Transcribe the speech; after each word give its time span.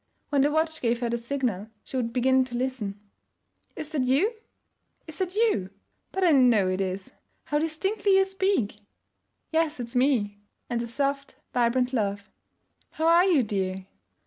When 0.29 0.41
the 0.41 0.49
watch 0.51 0.81
gave 0.81 0.99
her 1.01 1.11
the 1.11 1.17
signal 1.19 1.67
she 1.83 1.95
would 1.95 2.11
begin 2.11 2.43
to 2.45 2.55
listen. 2.57 2.99
'Is 3.75 3.89
that 3.89 4.01
you? 4.01 4.33
Is 5.05 5.19
that 5.19 5.35
you? 5.35 5.69
But 6.11 6.23
I 6.23 6.31
know 6.31 6.67
it 6.67 6.81
is. 6.81 7.11
How 7.43 7.59
distinctly 7.59 8.17
you 8.17 8.25
speak!' 8.25 8.79
'Yes, 9.51 9.79
it's 9.79 9.95
me,' 9.95 10.39
and 10.71 10.81
the 10.81 10.87
soft 10.87 11.35
vibrant 11.53 11.93
laugh. 11.93 12.31
'How 12.93 13.05
are 13.05 13.25
you, 13.25 13.43
dear?' 13.43 13.85